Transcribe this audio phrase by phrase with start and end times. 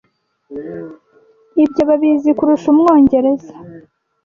[1.63, 3.53] ibyo babizi kurusha umwongereza